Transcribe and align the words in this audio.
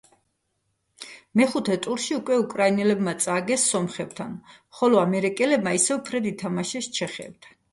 მეხუთე 1.41 1.75
ტურში 1.87 2.17
უკვე 2.21 2.39
უკრაინელებმა 2.43 3.13
წააგეს 3.25 3.67
სომხებთან, 3.75 4.33
ხოლო 4.79 5.05
ამერიკელებმა 5.05 5.77
ისევ 5.83 6.03
ფრედ 6.09 6.31
ითამაშეს 6.33 6.91
ჩეხებთან. 7.01 7.59